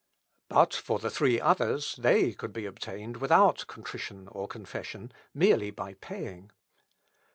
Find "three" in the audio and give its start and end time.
1.11-1.39